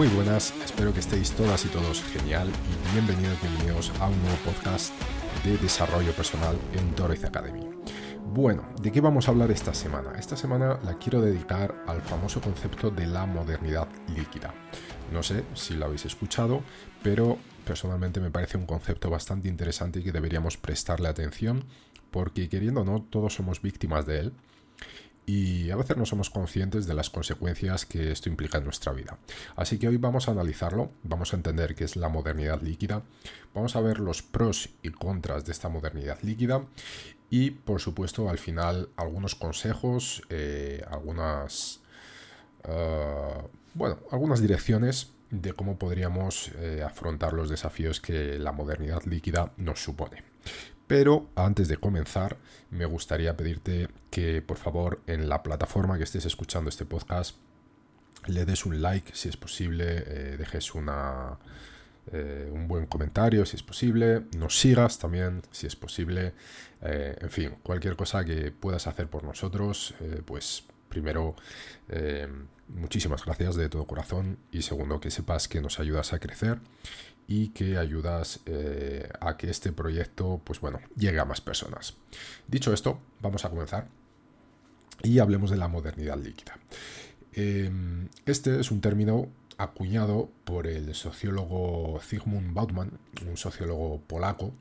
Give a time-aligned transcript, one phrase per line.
[0.00, 4.38] Muy buenas, espero que estéis todas y todos genial y bienvenidos, bienvenidos a un nuevo
[4.46, 4.94] podcast
[5.44, 7.68] de desarrollo personal en Torres Academy.
[8.32, 10.12] Bueno, ¿de qué vamos a hablar esta semana?
[10.18, 14.54] Esta semana la quiero dedicar al famoso concepto de la modernidad líquida.
[15.12, 16.62] No sé si lo habéis escuchado,
[17.02, 21.66] pero personalmente me parece un concepto bastante interesante y que deberíamos prestarle atención
[22.10, 24.32] porque queriendo o no, todos somos víctimas de él
[25.30, 29.16] y a veces no somos conscientes de las consecuencias que esto implica en nuestra vida.
[29.54, 33.02] Así que hoy vamos a analizarlo, vamos a entender qué es la modernidad líquida,
[33.54, 36.64] vamos a ver los pros y contras de esta modernidad líquida
[37.30, 41.80] y por supuesto al final algunos consejos, eh, algunas,
[42.64, 49.52] uh, bueno, algunas direcciones de cómo podríamos eh, afrontar los desafíos que la modernidad líquida
[49.58, 50.24] nos supone.
[50.90, 52.36] Pero antes de comenzar,
[52.72, 57.36] me gustaría pedirte que por favor en la plataforma que estés escuchando este podcast
[58.26, 61.38] le des un like si es posible, eh, dejes una,
[62.10, 66.34] eh, un buen comentario si es posible, nos sigas también si es posible,
[66.82, 71.36] eh, en fin, cualquier cosa que puedas hacer por nosotros, pues primero
[72.66, 76.58] muchísimas gracias de todo corazón y segundo que sepas que nos ayudas a crecer
[77.30, 81.94] y que ayudas eh, a que este proyecto, pues bueno, llegue a más personas.
[82.48, 83.86] Dicho esto, vamos a comenzar
[85.04, 86.58] y hablemos de la modernidad líquida.
[87.32, 94.52] Em, este es un término acuñado por el sociólogo Zygmunt Bauman, un sociólogo polaco,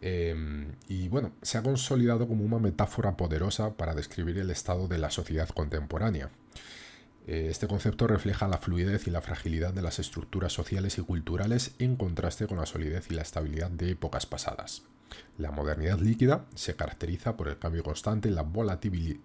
[0.00, 4.98] em, y bueno, se ha consolidado como una metáfora poderosa para describir el estado de
[4.98, 6.30] la sociedad contemporánea.
[7.26, 11.74] Eh, este concepto refleja la fluidez y la fragilidad de las estructuras sociales y culturales
[11.78, 14.82] en contraste con la solidez y la estabilidad de épocas pasadas.
[15.38, 19.18] La modernidad líquida se caracteriza por el cambio constante, la volatilidad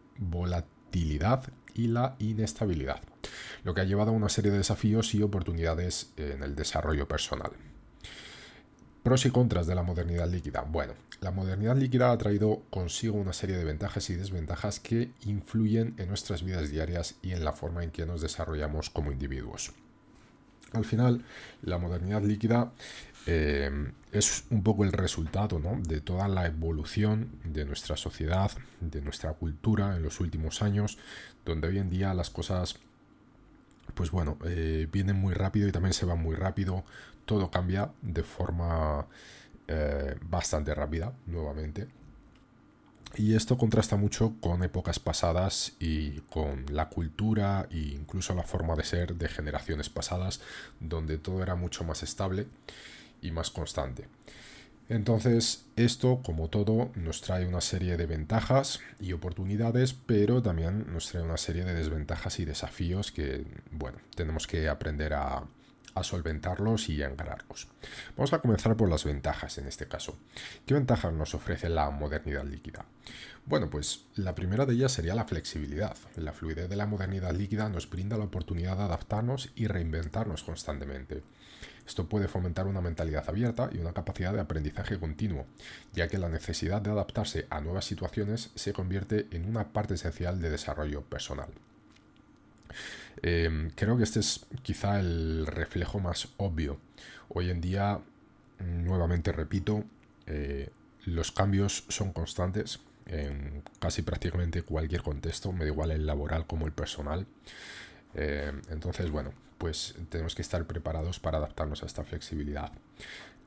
[1.73, 3.01] y la inestabilidad,
[3.63, 7.51] lo que ha llevado a una serie de desafíos y oportunidades en el desarrollo personal.
[9.09, 10.61] Pros y contras de la modernidad líquida.
[10.61, 15.95] Bueno, la modernidad líquida ha traído consigo una serie de ventajas y desventajas que influyen
[15.97, 19.71] en nuestras vidas diarias y en la forma en que nos desarrollamos como individuos.
[20.73, 21.25] Al final,
[21.63, 22.71] la modernidad líquida
[23.25, 23.71] eh,
[24.11, 29.95] es un poco el resultado de toda la evolución de nuestra sociedad, de nuestra cultura
[29.95, 30.99] en los últimos años,
[31.45, 32.77] donde hoy en día las cosas
[33.95, 36.83] pues bueno, eh, vienen muy rápido y también se van muy rápido
[37.29, 39.05] todo cambia de forma
[39.67, 41.87] eh, bastante rápida nuevamente.
[43.17, 48.75] Y esto contrasta mucho con épocas pasadas y con la cultura e incluso la forma
[48.75, 50.41] de ser de generaciones pasadas,
[50.79, 52.47] donde todo era mucho más estable
[53.21, 54.07] y más constante.
[54.87, 61.09] Entonces, esto, como todo, nos trae una serie de ventajas y oportunidades, pero también nos
[61.09, 65.43] trae una serie de desventajas y desafíos que, bueno, tenemos que aprender a,
[66.03, 67.67] solventarlos y a encararlos.
[68.15, 70.17] Vamos a comenzar por las ventajas en este caso.
[70.65, 72.85] ¿Qué ventajas nos ofrece la modernidad líquida?
[73.45, 75.97] Bueno, pues la primera de ellas sería la flexibilidad.
[76.15, 81.23] La fluidez de la modernidad líquida nos brinda la oportunidad de adaptarnos y reinventarnos constantemente.
[81.87, 85.47] Esto puede fomentar una mentalidad abierta y una capacidad de aprendizaje continuo,
[85.91, 90.39] ya que la necesidad de adaptarse a nuevas situaciones se convierte en una parte esencial
[90.39, 91.49] de desarrollo personal.
[93.21, 96.79] Em, creo que este es quizá el reflejo más obvio.
[97.29, 97.99] Hoy en día,
[98.59, 99.83] nuevamente repito,
[100.25, 100.69] eh,
[101.05, 106.65] los cambios son constantes en casi prácticamente cualquier contexto, me da igual el laboral como
[106.65, 107.25] el personal.
[108.13, 112.71] Em, entonces, bueno, pues tenemos que estar preparados para adaptarnos a esta flexibilidad.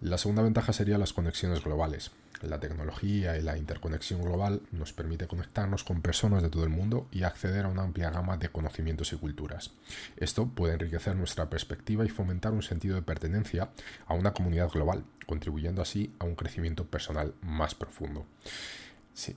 [0.02, 2.10] La segunda ventaja sería las conexiones globales.
[2.40, 7.06] La tecnología y la interconexión global nos permite conectarnos con personas de todo el mundo
[7.12, 9.70] y acceder a una amplia gama de conocimientos y culturas.
[10.16, 13.70] Esto puede enriquecer nuestra perspectiva y fomentar un sentido de pertenencia
[14.08, 18.26] a una comunidad global, contribuyendo así a un crecimiento personal más profundo.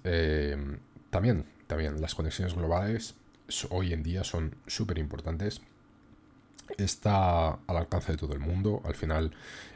[0.04, 0.80] Eh,
[1.12, 3.14] también, también las conexiones globales
[3.70, 5.62] hoy en día son súper importantes
[6.78, 8.82] está al alcance de todo el mundo.
[8.86, 9.32] Al final,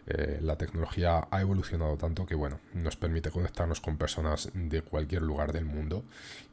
[0.07, 5.21] eh, la tecnología ha evolucionado tanto que, bueno, nos permite conectarnos con personas de cualquier
[5.21, 6.03] lugar del mundo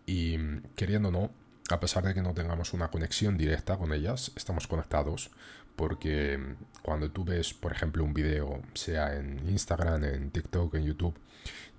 [0.07, 0.39] y,
[0.75, 1.31] queriendo o no,
[1.71, 5.31] a pesar de que no tengamos una conexión directa con ellas, estamos conectados
[5.77, 6.41] porque
[6.83, 11.15] cuando tú ves, por ejemplo, un video, sea en Instagram, en TikTok, en YouTube,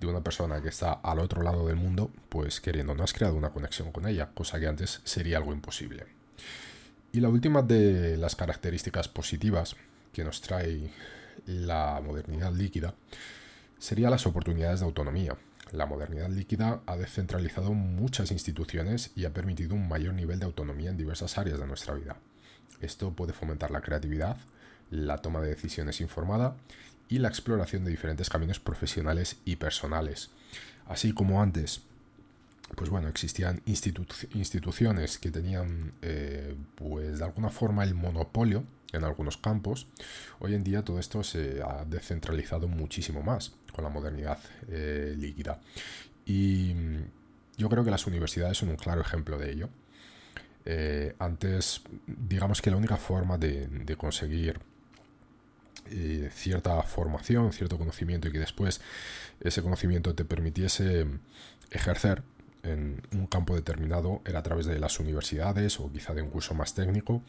[0.00, 3.34] de una persona que está al otro lado del mundo, pues queriendo no has creado
[3.34, 6.06] una conexión con ella, cosa que antes sería algo imposible.
[7.12, 9.76] Y la última de las características positivas
[10.12, 10.90] que nos trae
[11.46, 12.94] la modernidad líquida
[13.78, 15.36] sería las oportunidades de autonomía.
[15.72, 20.90] La modernidad líquida ha descentralizado muchas instituciones y ha permitido un mayor nivel de autonomía
[20.90, 22.16] en diversas áreas de nuestra vida.
[22.80, 24.36] Esto puede fomentar la creatividad,
[24.90, 26.56] la toma de decisiones informada
[27.08, 30.30] y la exploración de diferentes caminos profesionales y personales.
[30.86, 31.82] Así como antes,
[32.76, 39.36] pues bueno, existían instituciones que tenían, eh, pues de alguna forma, el monopolio en algunos
[39.36, 39.86] campos.
[40.38, 44.38] Hoy en día todo esto se ha descentralizado muchísimo más con la modernidad
[44.68, 45.60] eh, líquida.
[46.26, 46.74] Y
[47.56, 49.68] yo creo que las universidades son un claro ejemplo de ello.
[50.64, 54.60] Eh, antes, digamos que la única forma de, conseguir
[56.34, 58.82] cierta formación, cierto conocimiento y que después
[59.40, 61.06] ese conocimiento te permitiese
[61.70, 62.22] ejercer
[62.72, 66.54] en un campo determinado era a través de las universidades o quizá de un curso
[66.54, 67.22] más técnico,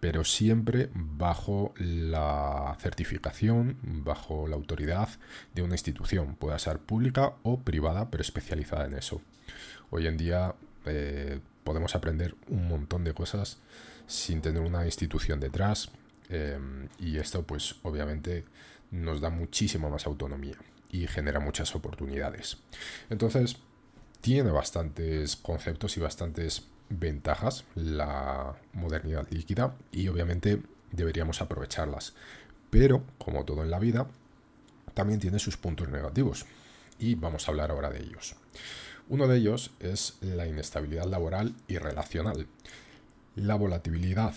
[0.00, 5.08] pero siempre bajo la certificación, bajo la autoridad
[5.54, 9.20] de una institución, pueda ser pública o privada, pero especializada en eso.
[9.90, 10.54] Hoy en día
[10.86, 13.58] eh, podemos aprender un montón de cosas
[14.06, 15.90] sin tener una institución detrás
[16.28, 16.58] eh,
[16.98, 18.44] y esto pues obviamente
[18.90, 20.56] nos da muchísima más autonomía
[20.90, 22.58] y genera muchas oportunidades.
[23.10, 23.56] Entonces,
[24.24, 30.62] tiene bastantes conceptos y bastantes ventajas la modernidad líquida y obviamente
[30.92, 32.14] deberíamos aprovecharlas.
[32.70, 34.06] Pero, como todo en la vida,
[34.94, 36.46] también tiene sus puntos negativos
[36.98, 38.34] y vamos a hablar ahora de ellos.
[39.10, 42.46] Uno de ellos es la inestabilidad laboral y relacional.
[43.36, 44.34] La volatilidad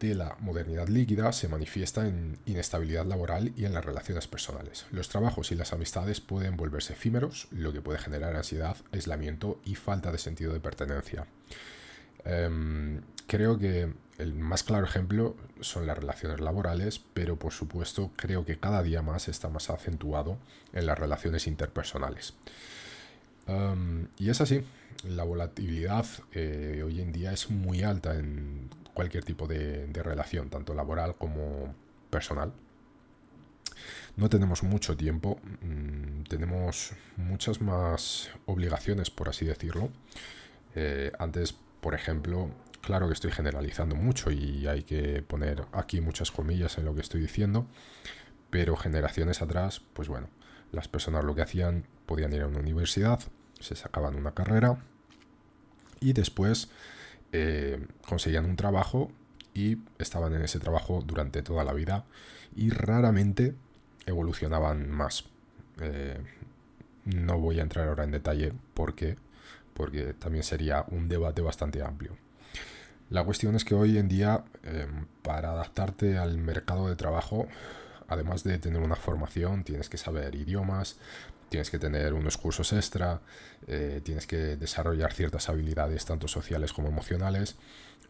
[0.00, 4.86] de la modernidad líquida se manifiesta en inestabilidad laboral y en las relaciones personales.
[4.90, 9.74] Los trabajos y las amistades pueden volverse efímeros, lo que puede generar ansiedad, aislamiento y
[9.74, 11.26] falta de sentido de pertenencia.
[12.24, 18.44] Em, creo que el más claro ejemplo son las relaciones laborales, pero por supuesto creo
[18.44, 20.38] que cada día más está más acentuado
[20.72, 22.34] en las relaciones interpersonales
[24.18, 24.62] y es así,
[25.04, 30.74] la volatilidad eh, hoy en día es muy alta en cualquier tipo de, relación, tanto
[30.74, 31.72] laboral como
[32.10, 32.52] personal.
[34.16, 39.90] No tenemos mucho tiempo, mm, tenemos muchas más obligaciones, por así decirlo.
[40.74, 42.50] Eh, antes, por ejemplo,
[42.80, 47.02] claro que estoy generalizando mucho y hay que poner aquí muchas comillas en lo que
[47.02, 47.68] estoy diciendo,
[48.50, 50.28] pero generaciones atrás, pues bueno,
[50.72, 53.20] las personas lo que hacían podían ir a una universidad,
[53.60, 54.82] se sacaban una carrera
[56.00, 56.68] y después
[57.32, 59.10] eh, conseguían un trabajo
[59.54, 62.04] y estaban en ese trabajo durante toda la vida
[62.54, 63.54] y raramente
[64.06, 65.24] evolucionaban más.
[65.80, 66.18] Eh,
[67.04, 69.16] no voy a entrar ahora en detalle por qué,
[69.74, 72.16] porque también sería un debate bastante amplio.
[73.10, 77.48] La cuestión es que hoy en día, em, para adaptarte al mercado de trabajo,
[78.06, 80.98] además de tener una formación, tienes que saber idiomas,
[81.48, 83.20] tienes que tener unos cursos extra,
[83.66, 87.56] eh, tienes que desarrollar ciertas habilidades tanto sociales como emocionales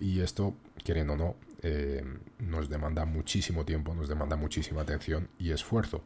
[0.01, 0.55] y esto,
[0.85, 2.05] queriendo o no, eh,
[2.39, 6.05] nos demanda muchísimo tiempo, nos demanda muchísima atención y esfuerzo.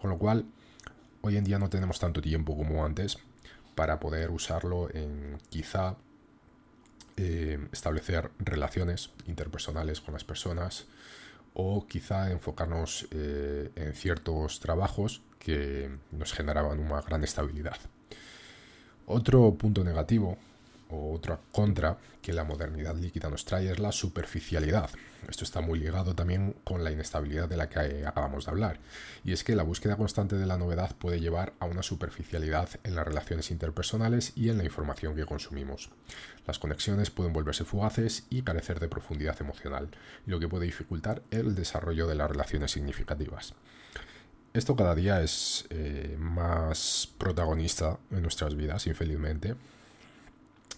[0.00, 0.46] Con lo cual,
[1.22, 3.18] hoy en día no tenemos tanto tiempo como antes
[3.74, 5.96] para poder usarlo en quizá
[7.16, 10.86] eh, establecer relaciones interpersonales con las personas
[11.54, 17.76] o quizá enfocarnos en ciertos trabajos que nos generaban una gran estabilidad.
[19.06, 20.36] Otro punto negativo
[20.90, 24.90] o otra contra que la modernidad líquida nos trae es la superficialidad.
[25.28, 28.80] Esto está muy ligado también con la inestabilidad de la que acabamos de hablar.
[29.24, 32.96] Y es que la búsqueda constante de la novedad puede llevar a una superficialidad en
[32.96, 35.90] las relaciones interpersonales y en la información que consumimos.
[36.44, 39.90] Las conexiones pueden volverse fugaces y carecer de profundidad emocional,
[40.26, 43.54] lo que puede dificultar el desarrollo de las relaciones significativas.
[44.56, 49.54] Esto cada día es eh, más protagonista en nuestras vidas, infelizmente.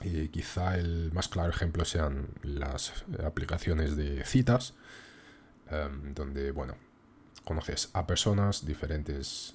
[0.02, 4.74] Y quizá el más claro ejemplo sean las aplicaciones de citas,
[5.70, 6.74] em, donde, bueno,
[7.44, 9.54] conoces a personas diferentes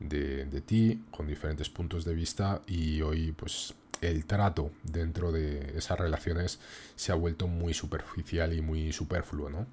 [0.00, 5.78] de, de, ti, con diferentes puntos de vista, y hoy, pues, el trato dentro de
[5.78, 6.60] esas relaciones
[6.94, 9.66] se ha vuelto muy superficial y muy superfluo, ¿no?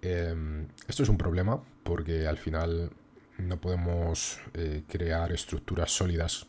[0.00, 2.90] Em, esto es un problema porque al final
[3.38, 6.46] no podemos eh, crear estructuras sólidas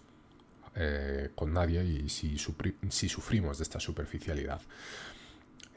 [0.75, 2.38] eh, con nadie y si,
[2.89, 4.62] si, sufrimos de esta superficialidad.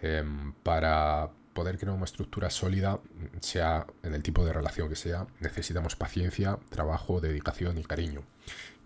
[0.00, 3.00] Em, para poder crear una estructura sólida,
[3.40, 8.22] sea en el tipo de relación que sea, necesitamos paciencia, trabajo, dedicación y cariño.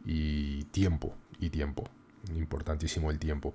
[0.05, 1.85] Y tiempo, y tiempo.
[2.35, 3.55] Importantísimo el tiempo.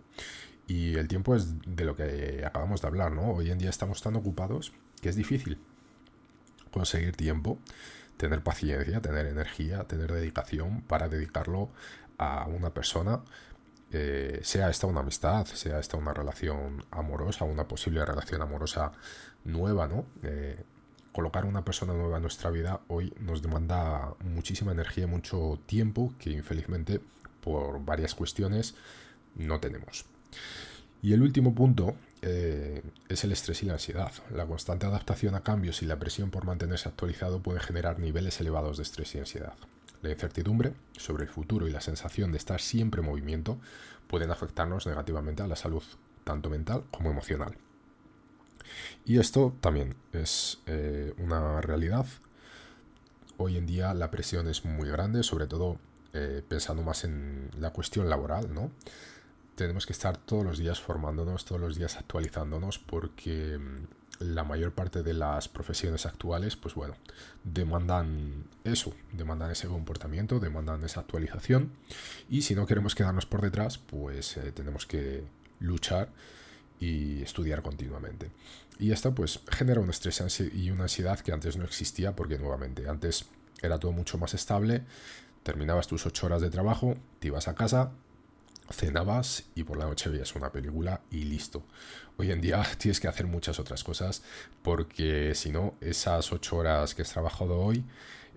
[0.68, 3.32] Y el tiempo es de lo que acabamos de hablar, ¿no?
[3.32, 5.60] Hoy en día estamos tan ocupados que es difícil
[6.72, 7.60] conseguir tiempo,
[8.18, 11.70] tener paciencia, tener energía, tener dedicación para dedicarlo
[12.18, 13.22] a una persona,
[13.92, 18.94] eh, sea esta una amistad, sea esta una relación amorosa, una posible relación amorosa
[19.44, 20.06] nueva, ¿no?
[20.24, 20.64] Eh,
[21.12, 26.30] colocar una persona nueva en nuestra vida hoy nos demanda muchísima energía mucho tiempo que
[26.30, 27.02] infelizmente
[27.42, 28.76] por varias cuestiones
[29.36, 30.06] no tenemos.
[31.02, 34.12] Y el último punto eh, es el estrés y la ansiedad.
[34.34, 38.78] La constante adaptación a cambios y la presión por mantenerse actualizado pueden generar niveles elevados
[38.78, 39.54] de estrés y ansiedad.
[40.02, 43.60] La incertidumbre sobre el futuro y la sensación de estar siempre en movimiento
[44.08, 45.84] pueden afectarnos negativamente a la salud,
[46.24, 47.56] tanto mental como emocional.
[49.06, 52.06] Y esto también es eh, una realidad.
[53.38, 55.80] Hoy en día la presión es muy grande, sobre todo
[56.14, 58.72] eh, pensando más en la cuestión laboral, ¿no?
[59.62, 64.74] Tenemos que estar todos los días formándonos, todos los días actualizándonos, porque mm, la mayor
[64.74, 66.96] parte de las profesiones actuales, pues bueno,
[67.44, 71.74] demandan eso, demandan ese comportamiento, demandan esa actualización.
[72.28, 75.24] Y si no queremos quedarnos por detrás, pues eh, tenemos que
[75.60, 76.10] luchar
[76.80, 78.32] y estudiar continuamente.
[78.80, 82.90] Y esto pues genera un estrés y una ansiedad que antes no existía porque nuevamente
[82.90, 83.26] antes
[83.62, 84.86] era todo mucho más estable,
[85.44, 87.92] terminabas tus ocho horas de trabajo, te ibas a casa,
[88.70, 91.64] cenabas y por la noche veías una película y listo.
[92.18, 94.24] Hoy en día tienes que hacer muchas otras cosas
[94.62, 97.84] porque si no, esas ocho horas que has trabajado hoy,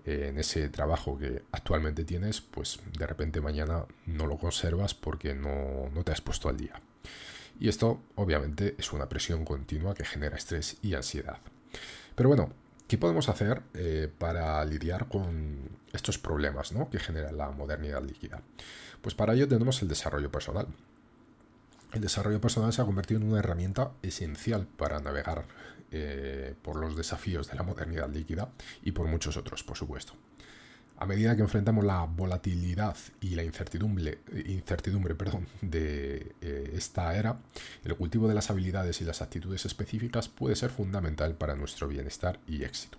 [0.05, 5.33] eh, en ese trabajo que actualmente tienes, pues de repente mañana no lo conservas porque
[5.33, 6.79] no, te has puesto al día.
[7.59, 11.39] Y esto obviamente es una presión continua que genera estrés y ansiedad.
[12.13, 12.53] Pero bueno,
[12.87, 16.89] ¿qué podemos hacer eh, para lidiar con estos problemas ¿no?
[16.89, 18.41] que genera la modernidad líquida?
[19.01, 20.67] Pues para ello tenemos el desarrollo personal.
[21.93, 25.45] El desarrollo personal se ha convertido en una herramienta esencial para navegar
[25.91, 28.49] eh, por los desafíos de la modernidad líquida
[28.83, 30.13] y por muchos otros, por supuesto.
[30.97, 34.19] A medida que enfrentamos la volatilidad y la incertidumbre,
[35.61, 37.37] de eh, esta era,
[37.83, 42.39] el cultivo de las habilidades y las actitudes específicas puede ser fundamental para nuestro bienestar
[42.47, 42.97] y éxito.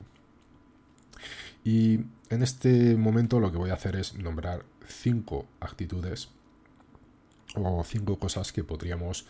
[1.65, 6.29] Y en este momento lo que voy a hacer es nombrar cinco actitudes
[7.55, 9.27] o cinco cosas que podríamos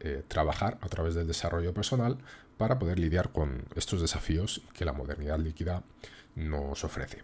[0.00, 2.18] eh, trabajar a través del desarrollo personal
[2.58, 5.82] para poder lidiar con estos desafíos que la modernidad líquida
[6.34, 7.22] nos ofrece.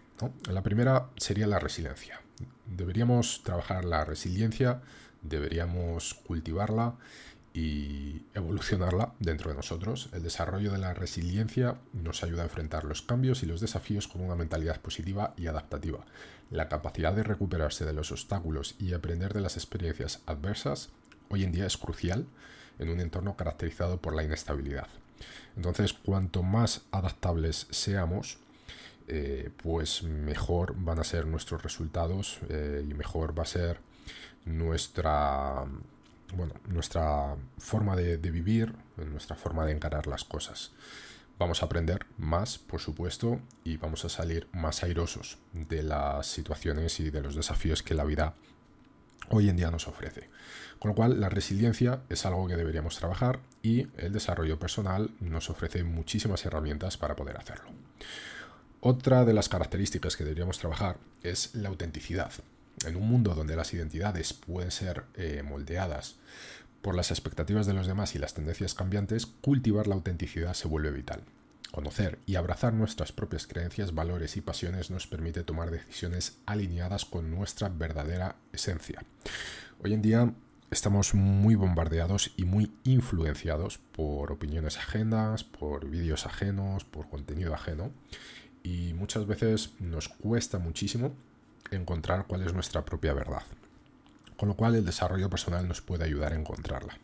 [0.49, 2.21] La primera sería la resiliencia.
[2.65, 4.81] Deberíamos trabajar la resiliencia,
[5.21, 6.95] deberíamos cultivarla
[7.53, 10.09] y evolucionarla dentro de nosotros.
[10.13, 14.21] El desarrollo de la resiliencia nos ayuda a enfrentar los cambios y los desafíos con
[14.21, 16.05] una mentalidad positiva y adaptativa.
[16.51, 20.89] La capacidad de recuperarse de los obstáculos y aprender de las experiencias adversas
[21.29, 22.27] hoy en día es crucial
[22.79, 24.87] en un entorno caracterizado por la inestabilidad.
[25.55, 28.37] Entonces, cuanto más adaptables seamos,
[29.07, 33.79] eh, pues mejor van a ser nuestros resultados eh, y mejor va a ser
[34.45, 35.65] nuestra
[36.33, 40.71] bueno, nuestra forma de, vivir, nuestra forma de encarar las cosas.
[41.39, 46.99] Vamos a aprender más, por supuesto, y vamos a salir más airosos de las situaciones
[46.99, 48.33] y de los desafíos que la vida
[49.29, 50.29] hoy en día nos ofrece.
[50.79, 55.49] Con lo cual, la resiliencia es algo que deberíamos trabajar y el desarrollo personal nos
[55.49, 57.69] ofrece muchísimas herramientas para poder hacerlo.
[58.89, 62.31] Otra de las características que deberíamos trabajar es la autenticidad
[62.85, 66.15] en un mundo donde las identidades pueden ser eh, moldeadas
[66.81, 70.91] por las expectativas de los demás y las tendencias cambiantes, cultivar la autenticidad se vuelve
[70.91, 71.23] vital.
[71.73, 77.29] Conocer y abrazar nuestras propias creencias, valores y pasiones nos permite tomar decisiones alineadas con
[77.29, 79.03] nuestra verdadera esencia.
[79.83, 80.33] Hoy en día
[80.71, 87.91] estamos muy bombardeados y muy influenciados por opiniones ajenas, por vídeos ajenos, por contenido ajeno
[88.67, 91.13] y muchas veces nos cuesta muchísimo
[91.71, 93.43] encontrar cuál es nuestra propia verdad.
[94.35, 96.97] Con lo cual el desarrollo personal nos puede ayudar a encontrarla.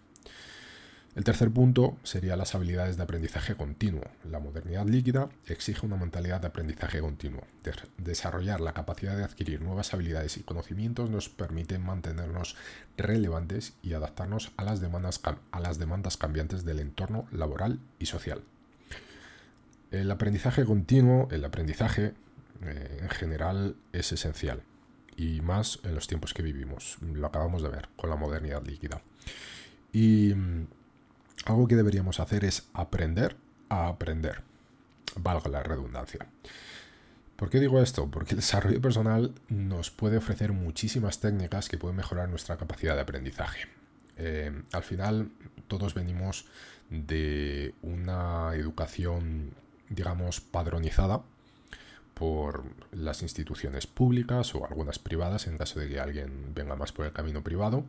[1.16, 4.04] El tercer punto sería las habilidades de aprendizaje continuo.
[4.30, 7.44] La modernidad líquida exige una mentalidad de aprendizaje continuo.
[7.98, 12.56] desarrollar la capacidad de adquirir nuevas habilidades y conocimientos nos permite mantenernos
[12.98, 18.44] relevantes y adaptarnos a las demandas, a las demandas cambiantes del entorno laboral y social.
[19.94, 22.14] El aprendizaje continuo, el aprendizaje
[22.64, 24.64] eh, en general es esencial
[25.16, 26.98] y más en los tiempos que vivimos.
[27.02, 29.04] Lo acabamos de ver con la modernidad líquida.
[29.92, 30.66] Y mm,
[31.46, 33.38] algo que deberíamos hacer es aprender
[33.70, 34.42] a aprender,
[35.16, 36.26] valga la redundancia.
[37.36, 38.10] ¿Por qué digo esto?
[38.10, 43.02] Porque el desarrollo personal nos puede ofrecer muchísimas técnicas que pueden mejorar nuestra capacidad de
[43.02, 43.68] aprendizaje.
[44.18, 45.30] Eh, al final,
[45.68, 46.48] todos venimos
[46.90, 49.54] de una educación,
[49.94, 51.22] digamos, padronizada
[52.14, 57.06] por las instituciones públicas o algunas privadas, en caso de que alguien venga más por
[57.06, 57.86] el camino privado,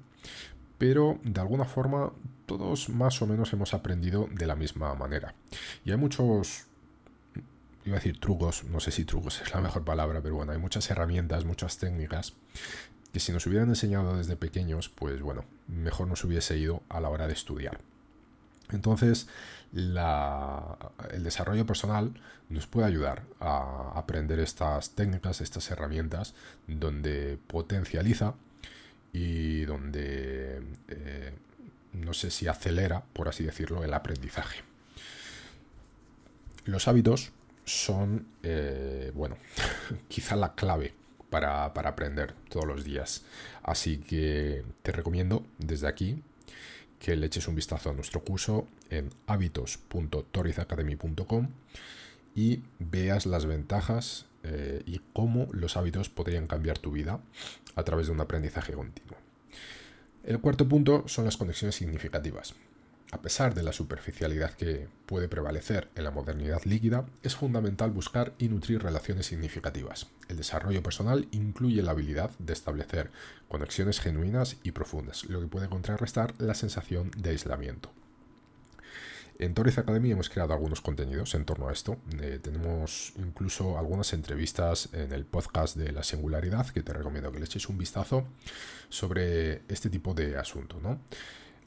[0.78, 2.12] pero de alguna forma
[2.46, 5.34] todos más o menos hemos aprendido de la misma manera.
[5.84, 6.66] Y hay muchos,
[7.84, 10.58] iba a decir trucos, no sé si trucos es la mejor palabra, pero bueno, hay
[10.58, 12.34] muchas herramientas, muchas técnicas
[13.12, 17.10] que si nos hubieran enseñado desde pequeños, pues bueno, mejor nos hubiese ido a la
[17.10, 17.78] hora de estudiar.
[18.70, 19.28] Entonces,
[19.74, 22.14] el desarrollo personal
[22.48, 26.34] nos puede ayudar a aprender estas técnicas, estas herramientas,
[26.66, 28.34] donde potencializa
[29.12, 31.32] y donde, eh,
[31.92, 34.62] no sé si acelera, por así decirlo, el aprendizaje.
[36.64, 37.32] Los hábitos
[37.64, 39.36] son, eh, bueno,
[40.08, 40.94] quizá la clave
[41.30, 43.24] para, para aprender todos los días.
[43.62, 46.22] Así que te recomiendo desde aquí
[47.04, 51.48] que le eches un vistazo a nuestro curso en hábitos.torizacademy.com
[52.34, 57.20] y veas las ventajas eh, y cómo los hábitos podrían cambiar tu vida
[57.76, 59.18] a través de un aprendizaje continuo.
[60.24, 62.54] El cuarto punto son las conexiones significativas.
[63.14, 68.32] A pesar de la superficialidad que puede prevalecer en la modernidad líquida, es fundamental buscar
[68.38, 70.08] y nutrir relaciones significativas.
[70.26, 73.12] El desarrollo personal incluye la habilidad de establecer
[73.46, 77.92] conexiones genuinas y profundas, lo que puede contrarrestar la sensación de aislamiento.
[79.38, 81.98] En Torres Academy hemos creado algunos contenidos en torno a esto.
[82.20, 87.38] Eh, tenemos incluso algunas entrevistas en el podcast de la singularidad que te recomiendo que
[87.38, 88.26] le eches un vistazo
[88.88, 90.80] sobre este tipo de asunto.
[90.82, 90.98] ¿no?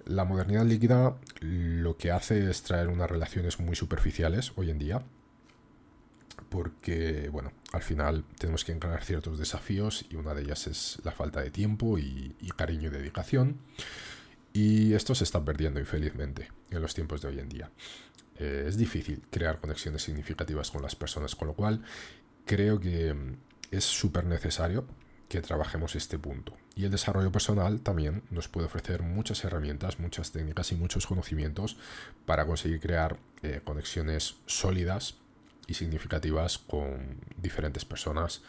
[0.07, 5.03] La modernidad líquida lo que hace es traer unas relaciones muy superficiales hoy en día,
[6.47, 11.11] porque, bueno, al final tenemos que encarar ciertos desafíos y una de ellas es la
[11.11, 13.57] falta de tiempo y, cariño y dedicación.
[14.53, 17.69] Y esto se está perdiendo infelizmente en los tiempos de hoy en día.
[18.39, 21.83] Eh, es difícil crear conexiones significativas con las personas, con lo cual
[22.45, 23.13] creo que
[23.71, 24.87] es súper necesario
[25.27, 26.55] que trabajemos este punto.
[26.77, 31.75] Y el desarrollo personal también nos puede ofrecer muchas herramientas, muchas técnicas y muchos conocimientos
[32.27, 35.15] para conseguir crear eh, conexiones sólidas
[35.65, 38.43] y significativas con diferentes personas,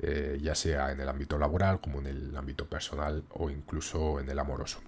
[0.00, 4.30] eh, ya sea en el ámbito laboral como en el ámbito personal o incluso en
[4.30, 4.80] el amoroso.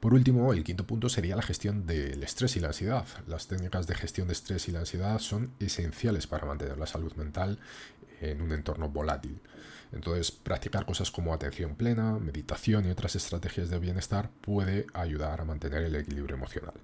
[0.00, 3.06] Por último, el quinto punto sería la gestión del estrés y la ansiedad.
[3.28, 7.12] Las técnicas de gestión de estrés y la ansiedad son esenciales para mantener la salud
[7.14, 7.60] mental
[8.20, 9.38] en un entorno volátil.
[9.92, 15.44] Entonces, practicar cosas como atención plena, meditación y otras estrategias de bienestar puede ayudar a
[15.44, 16.74] mantener el equilibrio emocional.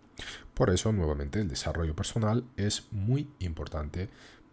[0.55, 4.09] Por eso, nuevamente, el desarrollo personal es muy importante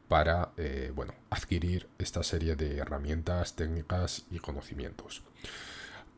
[0.08, 5.24] para eh, bueno, adquirir esta serie de herramientas, técnicas y conocimientos.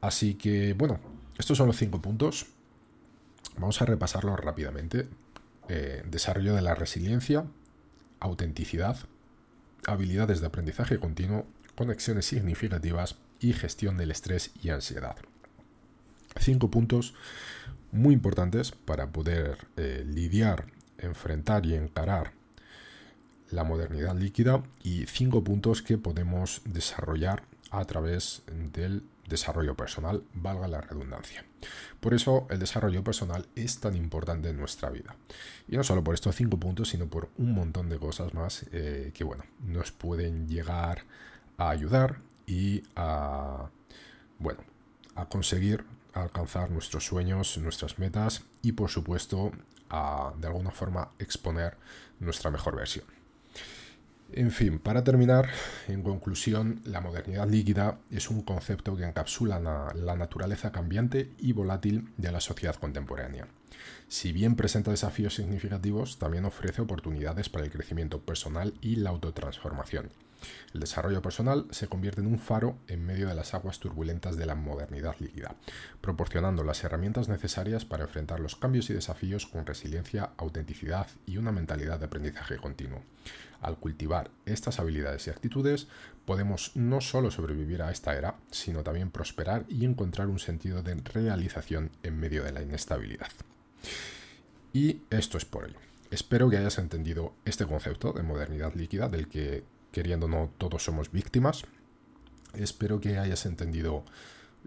[0.02, 1.00] Así que, bueno,
[1.38, 2.48] estos son los cinco puntos.
[3.58, 5.08] Vamos a repasarlos rápidamente.
[5.70, 7.46] Eh, desarrollo de la resiliencia,
[8.20, 8.98] autenticidad,
[9.86, 11.46] habilidades de aprendizaje continuo,
[11.78, 15.16] conexiones significativas y gestión del estrés y ansiedad.
[16.40, 17.14] Cinco puntos
[17.92, 20.66] muy importantes para poder eh, lidiar,
[20.98, 22.34] enfrentar y encarar
[23.52, 28.42] la modernidad líquida y cinco puntos que podemos desarrollar a través
[28.74, 31.46] del desarrollo personal, valga la redundancia.
[32.00, 35.16] Por eso el desarrollo personal es tan importante en nuestra vida.
[35.68, 39.12] Y no solo por estos cinco puntos, sino por un montón de cosas más eh,
[39.14, 41.04] que bueno, nos pueden llegar
[41.58, 43.70] a ayudar y a,
[44.40, 44.62] bueno,
[45.16, 49.52] a conseguir alcanzar nuestros sueños, nuestras metas y por supuesto
[49.90, 51.78] a de alguna forma exponer
[52.20, 53.06] nuestra mejor versión.
[54.34, 55.50] En fin, para terminar,
[55.88, 62.10] en conclusión, la modernidad líquida es un concepto que encapsula la, naturaleza cambiante y volátil
[62.18, 63.48] de la sociedad contemporánea.
[64.10, 70.10] Si bien presenta desafíos significativos, también ofrece oportunidades para el crecimiento personal y la autotransformación.
[70.74, 74.46] El desarrollo personal se convierte en un faro en medio de las aguas turbulentas de
[74.46, 75.56] la modernidad líquida,
[76.02, 81.52] proporcionando las herramientas necesarias para enfrentar los cambios y desafíos con resiliencia, autenticidad y una
[81.52, 83.02] mentalidad de aprendizaje continuo.
[83.62, 85.88] Al cultivar estas habilidades y actitudes,
[86.26, 90.96] podemos no solo sobrevivir a esta era, sino también prosperar y encontrar un sentido de
[90.96, 93.32] realización en medio de la inestabilidad.
[94.74, 95.80] Y esto es por ello.
[96.12, 101.12] espero que hayas entendido este concepto de modernidad líquida del que, queriendo no, todos somos
[101.12, 101.64] víctimas.
[102.54, 104.04] Espero que hayas entendido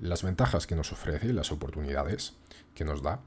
[0.01, 2.35] las ventajas que nos ofrece las oportunidades
[2.75, 3.21] que nos da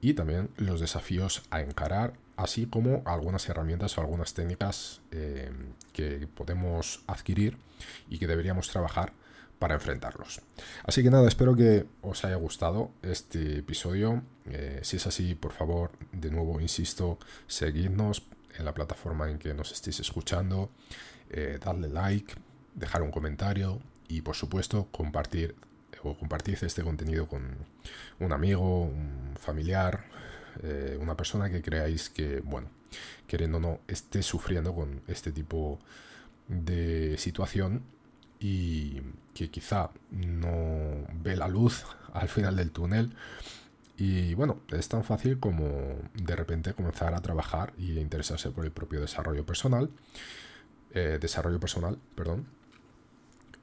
[0.00, 5.50] y también los desafíos a encarar, así como algunas herramientas o algunas técnicas eh,
[5.92, 7.58] que podemos adquirir
[8.08, 9.12] y que deberíamos trabajar
[9.58, 10.40] para enfrentarlos.
[10.84, 14.22] Así que nada, espero que os haya gustado este episodio.
[14.46, 18.22] Eh, si es así, por favor, de nuevo insisto, seguidnos
[18.58, 20.70] en la plataforma en que nos estéis escuchando,
[21.30, 22.34] eh, darle like,
[22.74, 25.54] dejar un comentario y por supuesto compartir
[26.02, 27.56] o compartir este contenido con
[28.18, 30.04] un amigo, un familiar,
[30.62, 32.68] eh, una persona que creáis que, bueno,
[33.26, 35.78] queriendo o no, esté sufriendo con este tipo
[36.48, 37.82] de situación
[38.40, 39.00] y
[39.34, 43.14] que quizá no ve la luz al final del túnel.
[44.00, 45.68] Y bueno, es tan fácil como
[46.14, 49.90] de repente comenzar a trabajar y interesarse por el propio desarrollo personal.
[50.94, 52.46] Eh, desarrollo personal, perdón.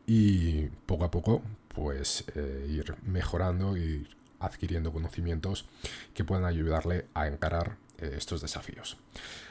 [0.05, 1.41] Y poco a poco,
[1.73, 4.07] pues eh, ir mejorando y
[4.39, 5.65] adquiriendo conocimientos
[6.13, 8.97] que puedan ayudarle a encarar eh, estos desafíos.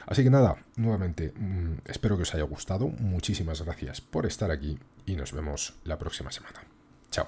[0.05, 2.87] Así que nada, nuevamente mm, espero que os haya gustado.
[2.87, 6.61] Muchísimas gracias por estar aquí y nos vemos la próxima semana.
[7.11, 7.27] Chao.